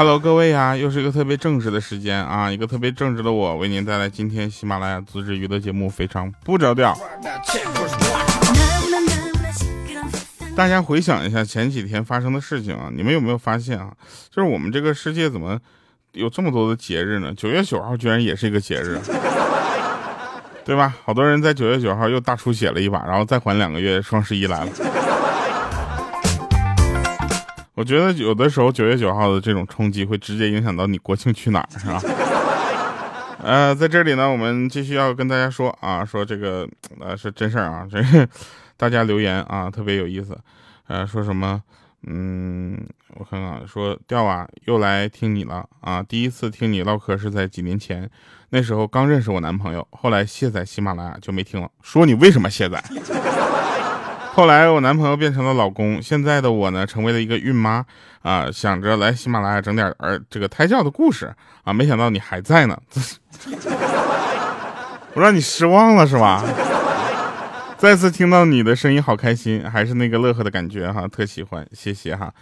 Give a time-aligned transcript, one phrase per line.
[0.00, 6.94] 哟，Hello，各位呀，又是一个特别正直的时间啊，一个特别正直的我为您带来今天喜马拉雅自制娱乐节目《非常不着调》。
[10.56, 13.92] 大家回想一下前几天发生的事情啊，你们有没有发现啊？
[14.30, 15.58] 就是我们这个世界怎么
[16.12, 17.34] 有这么多的节日呢？
[17.36, 18.98] 九月九号居然也是一个节日。
[20.64, 20.94] 对吧？
[21.04, 24.70] 好多人在九月九号又大出血了一把，然后再缓两个月，双十一来了。
[27.80, 31.98] 我觉得有的时候九月九号的这种冲击会直接影响到你国庆去哪儿，是吧？
[33.42, 36.68] 呃，在这里呢，我们继续要跟大家说啊，说这个
[37.00, 37.98] 呃是真事儿啊，这
[38.76, 40.38] 大家留言啊，特别有意思。
[40.88, 41.62] 呃，说什么？
[42.06, 42.78] 嗯，
[43.14, 46.02] 我看看，说调啊，又来听你了啊！
[46.02, 48.10] 第一次听你唠嗑是在几年前。
[48.50, 51.70] 那时候刚认识我男朋友，后来卸载喜马拉雅就没听了。
[51.80, 52.84] 说你为什么卸载？
[54.40, 57.84] 后来我男朋友变成了老公，现在的我呢成为了一个孕妈
[58.22, 61.30] 啊，想着来喜马拉雅整点儿这个胎教的故事
[61.62, 62.74] 啊，没想到你还在呢，
[65.12, 66.42] 我让你失望了是吧？
[67.76, 72.32] 再次听到你的声音，好开心，还是那个乐呵的感觉哈，特喜欢，谢谢哈。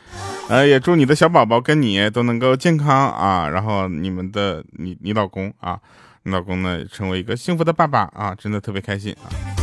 [0.49, 5.77] 呃，也祝你的小宝宝跟你都能够健康啊，然后你们的你你老公啊，
[6.23, 9.58] 你老公呢成为一个幸福的爸爸啊，真的特别开心啊。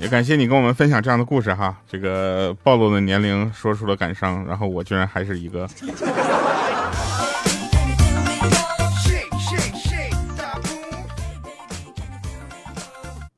[0.00, 5.68] 也感谢你跟我们分享这样的故事哈，这个暴露的年龄说出了感伤，然后我居然还是一个。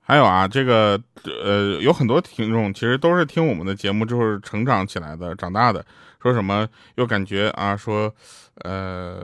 [0.05, 5.85] 还有啊，这个呃，有很多听众其实都是听我们的节目之后成长起来的、长大的。
[6.23, 8.15] 说什么又感觉啊，说
[8.63, 9.21] 呃，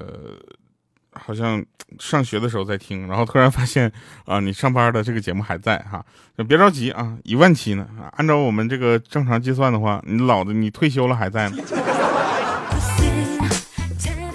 [1.19, 1.65] 好像
[1.99, 3.91] 上学的时候在听，然后突然发现
[4.25, 6.05] 啊，你上班的这个节目还在哈。
[6.49, 7.87] 别着急啊，一万期呢。
[8.17, 11.59] 按照我们这个正常计算的话，你老的你退休了还在呢。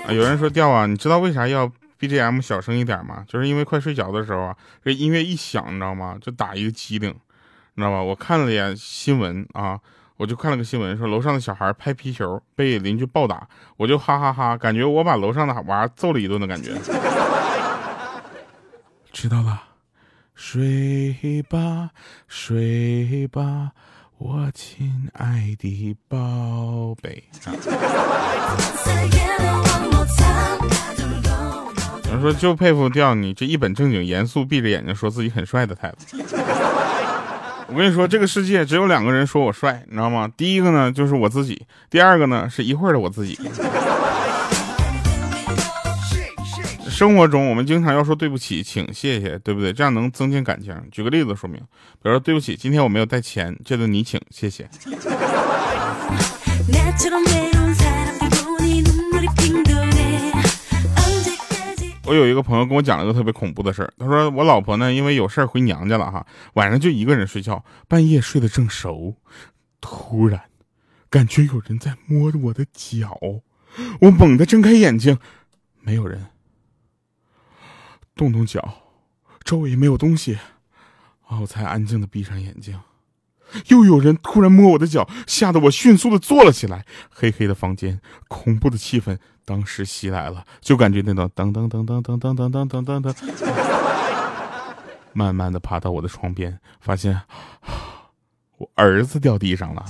[0.06, 6.18] 啊，有人说调啊，你知道为啥要？BGM 小声一点吗，就是因为快睡着的时候啊，这音乐一响，你知道吗？
[6.22, 7.09] 就打一个机灵，
[7.75, 8.03] 你知道吧？
[8.03, 9.79] 我看了眼新闻啊，
[10.23, 13.45] 我就看了个新闻，说楼上的小孩拍皮球被邻居暴打，
[13.75, 16.72] 我就哈哈哈，感觉我把楼上的娃揍了一顿的感觉。
[19.11, 19.61] 知道了，
[20.34, 21.89] 睡吧，
[22.29, 23.72] 睡吧，
[24.17, 27.25] 我亲爱的宝贝。
[32.05, 35.97] 有人说就佩服掉你这一本正经、严肃、闭着眼睛说自己很帅的态度。
[37.68, 40.29] 我跟你说，这个世界只有两个人说我帅，你知道吗？
[40.38, 43.40] 第一个呢就是我自己，第二个呢是一会儿的我自己。
[46.88, 49.73] 生活中我们经常要说对不起，请、谢谢，对不对？
[49.73, 50.75] 这样能增进感情。
[50.91, 54.69] 举个例子说明，比如说对不起，今天我没有带钱，这顿你请，谢谢。
[62.13, 63.91] 我有一个朋友跟我讲了个特别恐怖的事儿。
[63.97, 69.16] 他说我老婆呢，因为有事儿回娘家了哈，晚上就一个人睡觉，半夜睡得正熟，
[69.81, 70.40] 突然
[71.09, 73.19] 感觉有人在摸着我的脚，
[74.02, 75.18] 我猛地睁开眼睛，
[75.81, 76.28] 没有人，
[78.16, 78.75] 动动脚，
[79.44, 80.38] 周围没有东西，
[81.41, 82.79] 我才安静的闭上眼睛。
[83.68, 86.86] 又有人突然摸我的脚，吓得我迅速的坐了起来。
[87.09, 93.14] 黑黑的房间，恐怖的气氛当时袭来了，就感觉那种噔噔噔噔噔噔噔噔噔噔噔，
[95.14, 97.22] 慢慢的爬到我的床边，发现
[98.58, 99.85] 我儿子掉地上了。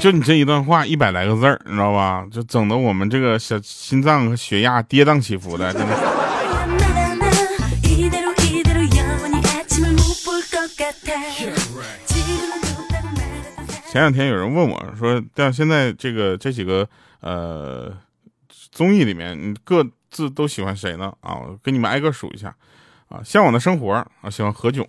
[0.00, 2.24] 就你这一段话，一百来个字儿，你知道吧？
[2.30, 5.96] 就整的我们这个小心脏和血压跌宕起伏的，真的。
[13.90, 16.88] 前两天有人问我说：“像现在这个这几个
[17.20, 17.92] 呃
[18.70, 22.54] 综艺里面，你各自都喜欢谁呢？”啊，我给你们挨个数一下
[23.08, 24.86] 啊，《向往的生活》啊，喜欢何炅。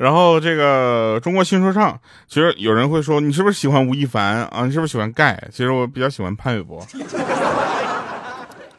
[0.00, 4.64] 然后这个中国新说唱，其实有人会说你是不是喜欢吴亦凡啊？
[4.64, 5.38] 你是不是喜欢盖？
[5.50, 6.82] 其实我比较喜欢潘玮柏，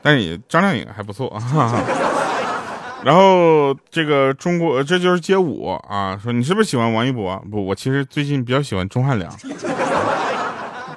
[0.02, 1.40] 但是张靓颖还不错啊。
[3.06, 7.38] 然后这个中国这就是街舞啊，说你是不是喜欢王一博？
[7.52, 9.32] 不，我其实最近比较喜欢钟汉良，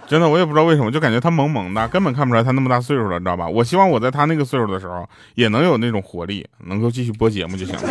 [0.06, 3.46] 真的我也不知道为什么，就感觉他萌萌的，根本看不出来他那么大岁数了，你知道吧？
[3.46, 7.82] 我希望我在他那个岁数的时候也能有那种活力，能够继续播节目就行了。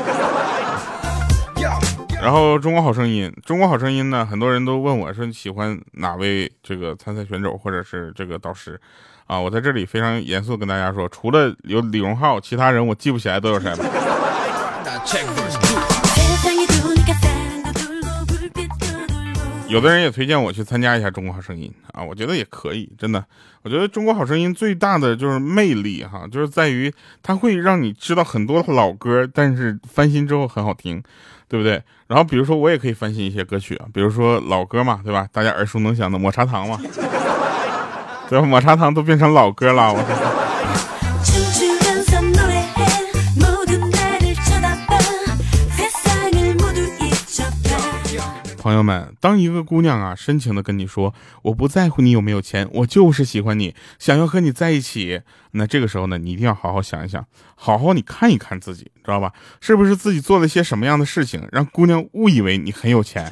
[2.24, 8.80] 然后《中国好声音》，《中国好声音》呢，很多人都问我说喜欢哪位这个参赛选手或者是这个导师，
[9.28, 13.78] 啊，我在这里非常严肃跟大家说，除了有李荣浩，其他人我记不起来都有谁了。
[19.74, 23.26] 有的人也推荐我去参加一下《中国好声音》啊，我觉得也可以，真的。
[23.64, 31.02] 我觉得《中国好声音》最大的就是魅力哈，就是在于它会让你知道很多老歌，但是翻新之后很好听，
[31.48, 31.82] 对不对？
[32.08, 35.28] 然后比如说我也可以翻新一些歌曲啊，比如说老歌嘛，对吧？
[35.32, 36.78] 大家耳熟能详的《抹茶糖》嘛，
[38.30, 38.46] 对吧？
[38.46, 40.33] 抹茶糖都变成老歌了，我。
[48.64, 55.20] 朋友们，当一个姑娘啊深情的跟你说我不在乎你有没有钱，我就是喜欢你，想要和你在一起，
[55.52, 57.26] 那这个时候呢，你一定要好好想一想，
[57.56, 59.34] 好好你看一看自己，知道吧？
[59.60, 63.30] 是不是自己做了些什么样的事情，让姑娘误以为你很有钱？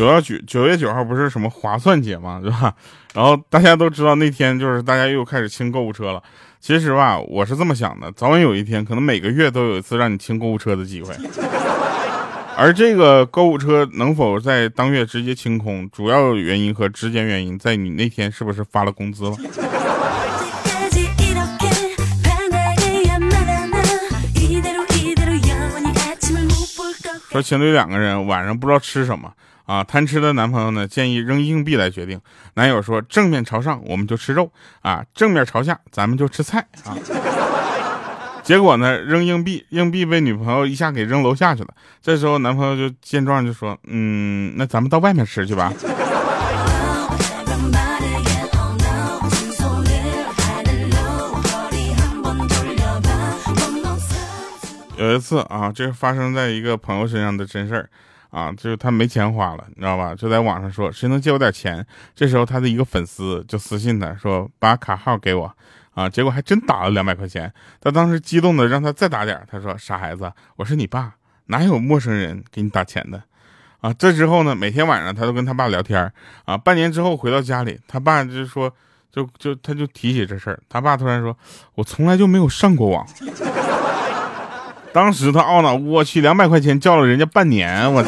[0.00, 2.40] 九月九九月九号不是什么划算节吗？
[2.42, 2.72] 对吧？
[3.12, 6.22] 然后大家都知道那天就是大家又开始清购物车了。
[6.58, 11.14] 其实吧，我是这么想的，早晚有一天，可能每个月都有一次让你清购物车的机会。
[12.56, 19.36] 而这个购物车能否在当月直接清空，主要原因和直接原因在你那天是不是发了工资了？
[27.30, 29.30] 说情侣两个人晚上不知道吃什么。
[29.70, 32.20] 啊，贪吃的男朋友呢，建议扔硬币来决定。
[32.54, 34.50] 男友说：正面朝上，我们就吃肉
[34.80, 36.98] 啊；正面朝下，咱们就吃菜啊。
[38.42, 41.68] 结果呢，扔硬币，硬币被女朋友一下给扔楼下去了。
[42.02, 45.72] 这时候男朋友就见状就说：嗯，那咱们到外面吃去吧。
[54.96, 57.88] 有一次啊，这是发生在一个朋友身上的真事儿。
[58.30, 60.14] 啊，就是他没钱花了，你知道吧？
[60.14, 61.84] 就在网上说谁能借我点钱。
[62.14, 65.52] 这时候他的一个粉丝就私信他说把卡号给我，
[65.94, 67.52] 啊，结果还真打了两百块钱。
[67.80, 71.14] 他当时激动的让他再打点，他说傻孩子，我是你爸，
[71.46, 73.22] 哪有陌生人给你打钱的？
[73.80, 76.12] 啊，这之后呢，每天晚上他都跟他爸聊天
[76.44, 78.70] 啊，半年之后回到家里，他爸就说，
[79.10, 81.36] 就就他就提起这事儿，他爸突然说，
[81.74, 83.04] 我从来就没有上过网。
[84.92, 88.04] 当时他懊恼，我去，两百块钱叫了人家半年，我！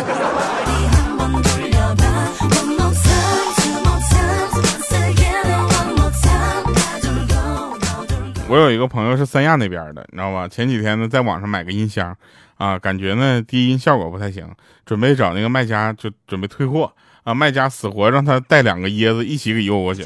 [8.48, 10.46] 我有一个朋友是三亚那边的，你知道吧？
[10.48, 12.14] 前几天呢，在网上买个音箱，
[12.58, 14.46] 啊，感觉呢低音效果不太行，
[14.84, 16.92] 准备找那个卖家就准备退货，
[17.22, 20.04] 啊，卖家死活让他带两个椰子一起给邮过去，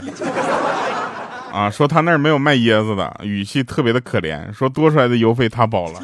[1.53, 6.01] 啊，说他那儿没有卖椰子的，语气特别的可怜，说多出来的邮费他包了。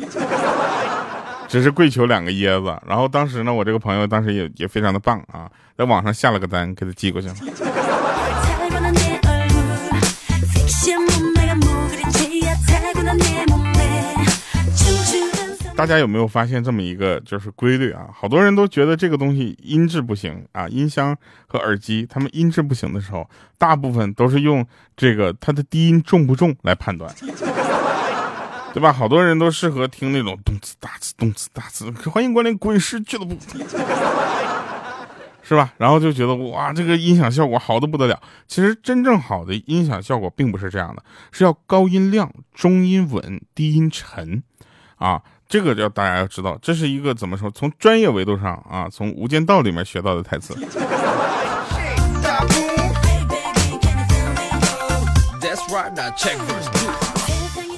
[1.52, 7.34] 只是跪求两个椰子，然后当时呢，我这个朋友当时也也非常的棒啊，在网上下了个单，给他寄过去了。
[15.76, 18.06] 大家有没有发现这么一个就是规律啊？
[18.14, 21.14] 好多人都觉得这个东西音质不行啊，音箱
[21.46, 23.28] 和耳机他们音质不行的时候，
[23.58, 27.14] 大部分都是用这个它的低音重不重来判断。
[28.72, 28.92] 对吧？
[28.92, 31.90] 好多人都适合听那种动次打次、动次打次。
[32.08, 33.36] 欢迎光临滚石俱乐部，
[35.42, 35.72] 是吧？
[35.76, 38.18] 然后就觉得哇，这个音响效果好的不得了。
[38.48, 44.42] 其实真正好的音响效果并不是这样的，是要高音亮、中音稳、低音沉，
[44.96, 47.50] 啊，这个要大家要知道，这是一个怎么说？
[47.50, 50.56] 从专业维度上啊，从《无间道》里面学到的台词。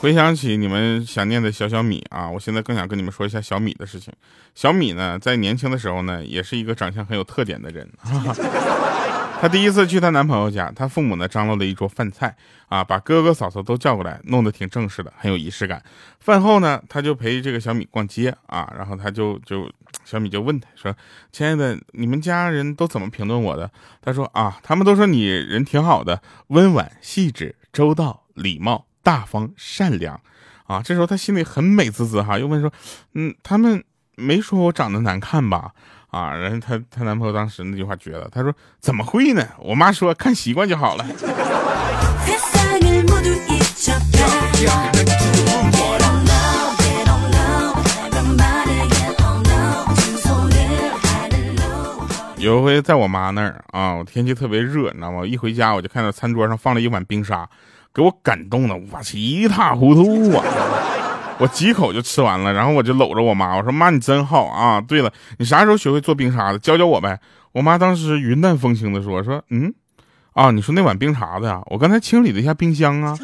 [0.05, 4.13] 回想起你们想念的小小米啊，我现在更想跟你们说一下小米的事情。
[4.55, 7.91] 小米呢，在年轻的时候呢，也是一个长相很有特点的人。
[9.41, 12.37] 她第一次去她男朋友家，她父母呢张罗了一桌饭菜
[12.69, 15.83] 啊，把哥哥嫂嫂都叫过来，弄得挺正式的，很有仪式感。
[16.21, 19.73] 饭后呢，他就陪这个小米逛街啊，然后他就就
[20.05, 20.95] 小米就问他说
[21.33, 23.71] ：“亲爱的，你们家人都怎么评论我的？”
[24.05, 30.21] 他说：“啊，他们都说你人挺好的，温婉、细致、周到、礼貌。”大方善良，
[30.67, 32.73] 啊，这时候他心里很美滋滋哈，又问说，
[33.13, 33.85] 嗯，他们
[34.17, 35.73] 没说我长得难看吧？
[36.11, 39.47] 啊，然后她她男朋友当时那句话绝了，他说怎么会呢？
[39.59, 41.05] 我妈说看习惯就好了。
[52.39, 55.27] 有一回在我妈那儿啊，天气特别热，你知道吗？
[55.27, 57.49] 一回家我就看到餐桌上放了一碗冰沙。
[57.95, 60.45] 给我感动的，我去一塌糊涂啊！
[61.39, 64.81] 我几口就吃完了，然后我就搂着我妈，我说：“妈，你真好啊！
[64.81, 66.59] 对了，你啥时候学会做冰沙的？
[66.59, 67.19] 教教我呗。”
[67.53, 69.73] 我妈当时云淡风轻的说：“说嗯，
[70.33, 71.63] 啊，你说那碗冰碴子呀？
[71.67, 73.17] 我刚才清理了一下冰箱啊。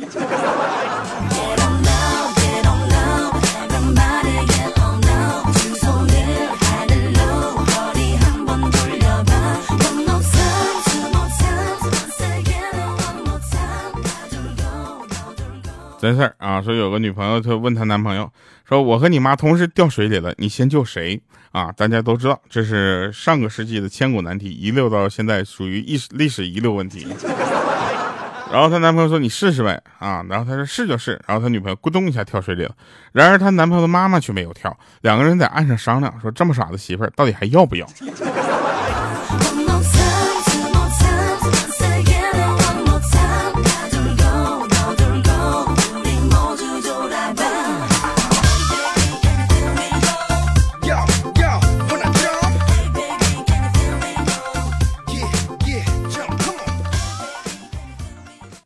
[16.00, 18.32] 真事儿啊，说有个女朋友，她问她男朋友
[18.66, 21.20] 说：“我和你妈同时掉水里了，你先救谁？”
[21.52, 27.06] 啊，大家都知道这是上个世纪的千古难题，遗留到现在属于历史历史遗留问题。
[28.50, 32.74] 然后她男朋友说：“你试试呗。”啊，然后他说：“试就试。”然后他女朋友咕咚一下跳水里了。
[33.12, 37.86] 然而她男朋友的妈妈却没有跳，两个人在岸上商量说：“这么傻的媳妇儿，到底还要不要？”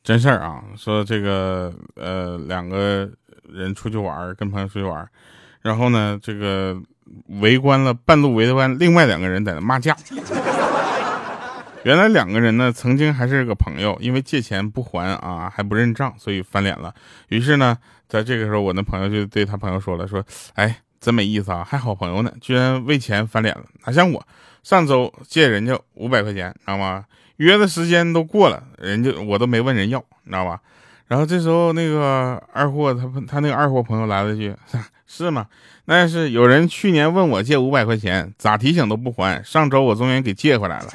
[0.04, 3.11] 真事儿啊，说这个呃两个
[3.49, 5.08] 人出去玩，跟朋友出去玩，
[5.62, 6.78] 然后呢这个
[7.40, 9.96] 围观了半路围观，另外两个人在那骂架。
[11.84, 16.94] 原来两个人呢曾经还是个朋友，因为借钱不还啊还不认账，所以翻脸了。
[17.28, 24.26] 于是呢在这个时候，我那朋友就对他朋友说了，说哎真没意思啊，还好朋友呢，居然为钱翻脸了，哪像我
[24.62, 27.06] 上周借人家五百块钱，知道吗？
[27.36, 30.60] 约的时间都过了，人家我都没问人要，你知道吧？
[31.06, 34.54] 然后这时候那个二货他他那个二货朋友来了句
[35.06, 35.46] ：“是吗？
[35.84, 40.86] 那是有人去年问我借五百块钱，咋提醒都不还，上周我终于给借回来了。”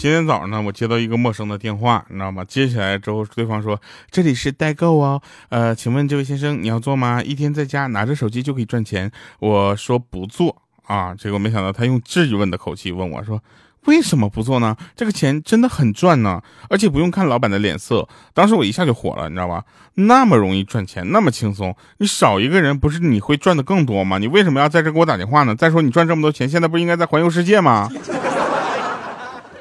[0.00, 2.42] 今天早上呢，我接到一个陌生的电话，你知道吗？
[2.42, 3.78] 接起来之后，对方说
[4.10, 7.22] ：“这里是代购哦，呃，请问这位先生你要做吗？
[7.22, 13.42] 一天在家拿着手机就可以赚钱。”我说不做啊，结果没想到他用质问的口气问我说
[13.84, 14.74] ：“为什么不做呢？
[14.96, 16.40] 这个钱真的很赚呢，
[16.70, 19.62] 而且不用看老板的脸色。”当时我一下就火了，你知道吧？
[19.96, 24.16] 那么容易赚钱，那么轻松，你少一个人不是你会赚的更多吗？
[24.16, 25.54] 你为什么要在这给我打电话呢？
[25.54, 27.90] 再说你赚这么多钱，现在不应该在环游世界吗？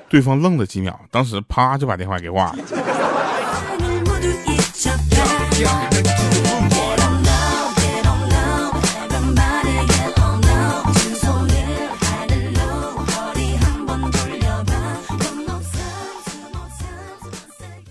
[0.09, 2.57] 对方愣了几秒，当时啪就把电话给挂了。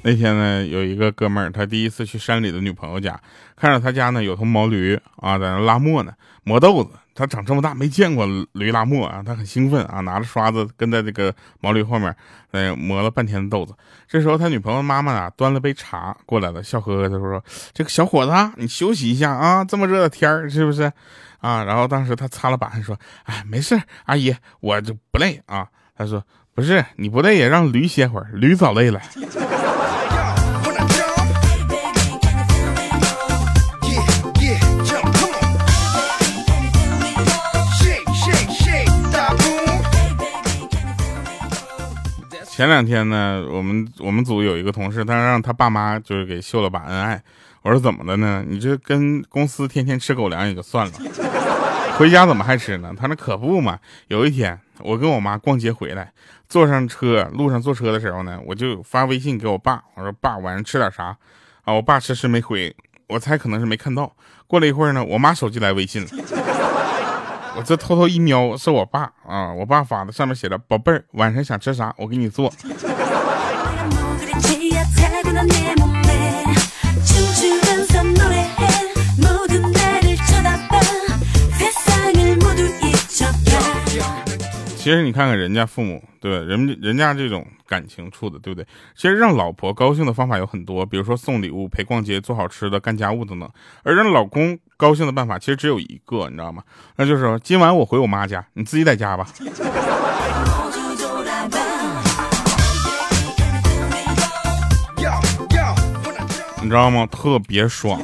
[0.09, 3.21] 那天呢，有一个哥们儿，他第一次去山里的女朋友家，
[3.55, 6.91] 看着他家呢有头毛驴啊，在那拉磨呢，磨豆子。
[7.15, 12.15] 他长这么大没见过驴拉磨啊，他很兴奋啊，拿着刷子跟在这个毛驴后面，
[12.53, 13.75] 呃，磨了半天的豆子。
[14.09, 20.91] 这时候他女朋友妈妈啊，端了杯茶过来了，笑呵呵的说：“这个小伙子，你休息一下啊，这么热的天儿是不是？
[21.41, 26.25] 啊？”然后当时他擦了把汗说：“哎，没事，阿姨，我就不累啊。”他说
[26.55, 29.03] ：“不是，你不累也让驴歇会儿，驴早累了。
[42.59, 47.23] ”前两天呢，我们我们组有一个同事，他让他爸妈就是给秀了把恩爱。
[47.63, 48.45] 我说怎么了呢？
[48.49, 50.93] 你这跟公司天天吃狗粮也就算了，
[51.97, 52.93] 回家怎么还吃呢？
[52.99, 53.79] 他那可不嘛。
[54.09, 56.13] 有一天我跟我妈逛街回来，
[56.49, 61.17] 坐上车，路上坐车的时候呢，我就发微信给我爸，我说爸，晚上吃点啥？
[61.63, 62.75] 啊，我爸迟迟没回，
[63.07, 64.13] 我猜可能是没看到。
[64.49, 66.09] 过了一会儿呢，我妈手机来微信了。
[67.59, 69.53] 我这偷偷一瞄，是我爸啊！
[69.53, 72.53] 我爸发的，上面写着：“宝贝儿，晚上想吃啥，我给你做。
[84.89, 88.67] ”其实你看看人家父母，对人人家这种感情处的，对不对？
[88.97, 93.47] 其实让老婆高兴的方法有很多，比如说送礼物、陪逛街、做好吃的、干家务等等。
[93.83, 96.63] 而让老公高兴的办法其实只有一个，你知道吗？
[96.97, 99.27] 那就是今晚我回我妈家，你自己在家吧。
[106.63, 107.07] 你知道吗？
[107.13, 108.01] 特别爽。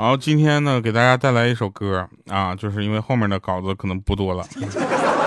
[0.00, 4.42] 然后今天呢，给大家带来一首歌啊，就是因为后面的稿子可能不多了。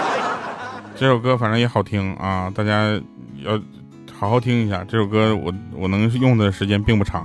[0.98, 3.00] 这首歌反正也好听啊，大家
[3.44, 3.52] 要
[4.18, 4.84] 好好听一下。
[4.90, 7.24] 这首歌我我能用的时间并不长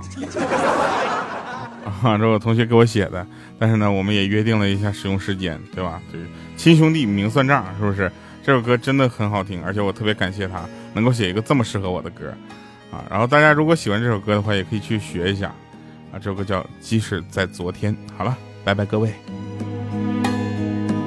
[2.03, 3.25] 啊，这我同学给我写的。
[3.57, 5.99] 但是呢，我们也约定了一下使用时间，对吧？
[6.11, 6.21] 对，
[6.55, 8.11] 亲兄弟明算账，是不是？
[8.43, 10.61] 这首歌真的很好听，而且我特别感谢他
[10.93, 12.31] 能够写一个这么适合我的歌
[12.91, 13.01] 啊。
[13.09, 15.51] 然后大家如果喜欢这首歌的话，也可以去学一下
[16.11, 16.19] 啊。
[16.19, 17.93] 这首歌叫《即使在昨天》。
[18.17, 19.13] 好了，拜拜各位。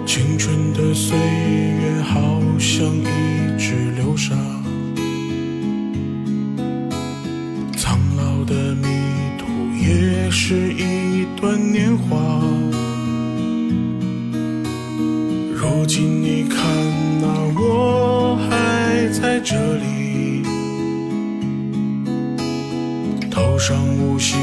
[0.05, 2.21] 青春的岁月好
[2.59, 4.35] 像一直流沙，
[7.77, 8.89] 苍老的迷
[9.39, 9.47] 途
[9.81, 12.19] 也是一段年华。
[15.55, 16.59] 如今你看
[17.23, 20.43] 啊，我还在这里，
[23.31, 24.39] 头上无星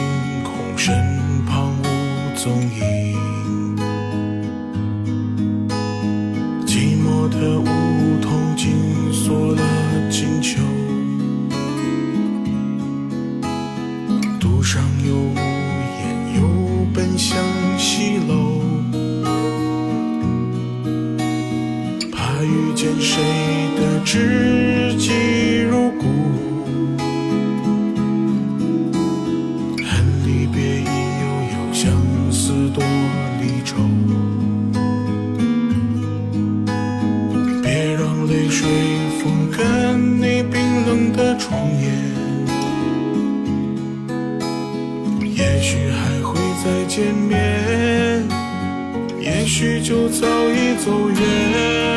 [23.02, 23.24] 谁
[23.78, 26.04] 的知己如故，
[29.84, 31.90] 恨离别已悠悠，相
[32.30, 32.84] 思多
[33.42, 33.78] 离愁。
[37.64, 38.68] 别让泪水
[39.20, 41.86] 风干你冰冷的双眼，
[45.22, 48.28] 也许还会再见面，
[49.22, 51.89] 也许就早已走远。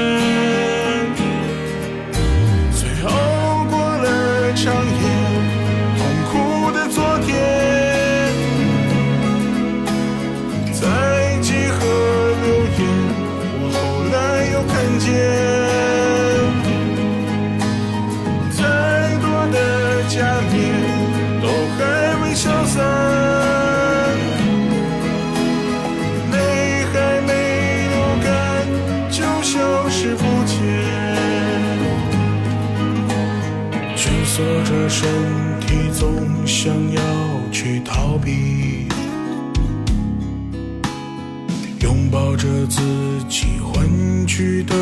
[42.12, 42.82] 抱着自
[43.26, 43.88] 己欢
[44.26, 44.74] 聚的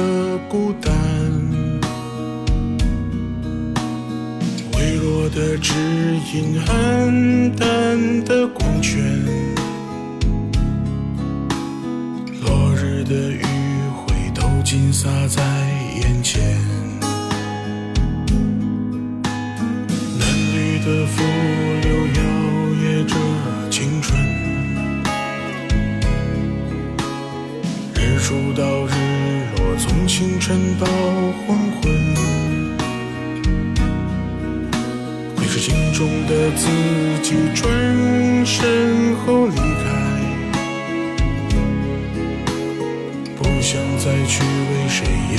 [0.49, 0.93] 孤单。
[4.75, 5.73] 微弱的指
[6.35, 9.01] 引，暗淡的光圈，
[12.43, 13.45] 落日的余
[13.95, 15.40] 晖都尽洒在
[16.01, 16.43] 眼前。
[20.19, 20.21] 嫩
[20.53, 21.25] 绿的风
[28.54, 28.90] 到日
[29.56, 30.86] 落，从清晨到
[31.46, 31.92] 黄昏。
[35.36, 36.66] 你是镜中的自
[37.22, 37.68] 己转
[38.44, 39.60] 身后离开，
[43.36, 45.36] 不想再去为谁，也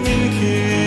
[0.00, 0.77] 沉睡